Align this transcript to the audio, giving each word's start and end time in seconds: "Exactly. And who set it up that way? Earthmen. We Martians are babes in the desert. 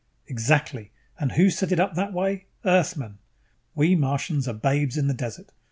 "Exactly. 0.25 0.89
And 1.19 1.33
who 1.33 1.51
set 1.51 1.71
it 1.71 1.79
up 1.79 1.93
that 1.93 2.11
way? 2.11 2.47
Earthmen. 2.65 3.19
We 3.75 3.93
Martians 3.95 4.47
are 4.47 4.53
babes 4.55 4.97
in 4.97 5.05
the 5.07 5.13
desert. 5.13 5.51